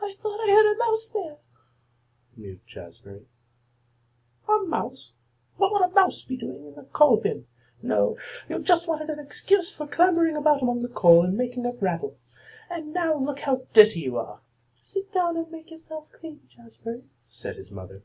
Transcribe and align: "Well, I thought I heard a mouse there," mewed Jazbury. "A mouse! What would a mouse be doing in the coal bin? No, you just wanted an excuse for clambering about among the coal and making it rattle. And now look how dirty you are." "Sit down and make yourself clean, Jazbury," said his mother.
"Well, 0.00 0.08
I 0.08 0.14
thought 0.14 0.48
I 0.48 0.52
heard 0.52 0.72
a 0.72 0.78
mouse 0.78 1.08
there," 1.08 1.38
mewed 2.36 2.60
Jazbury. 2.68 3.26
"A 4.48 4.58
mouse! 4.58 5.12
What 5.56 5.72
would 5.72 5.82
a 5.82 5.88
mouse 5.92 6.22
be 6.22 6.36
doing 6.36 6.66
in 6.66 6.74
the 6.76 6.84
coal 6.84 7.16
bin? 7.16 7.48
No, 7.82 8.16
you 8.48 8.60
just 8.60 8.86
wanted 8.86 9.10
an 9.10 9.18
excuse 9.18 9.74
for 9.74 9.88
clambering 9.88 10.36
about 10.36 10.62
among 10.62 10.82
the 10.82 10.88
coal 10.88 11.24
and 11.24 11.36
making 11.36 11.64
it 11.64 11.82
rattle. 11.82 12.14
And 12.70 12.92
now 12.94 13.16
look 13.16 13.40
how 13.40 13.66
dirty 13.72 14.02
you 14.02 14.16
are." 14.18 14.38
"Sit 14.80 15.12
down 15.12 15.36
and 15.36 15.50
make 15.50 15.72
yourself 15.72 16.12
clean, 16.12 16.48
Jazbury," 16.48 17.02
said 17.26 17.56
his 17.56 17.72
mother. 17.72 18.04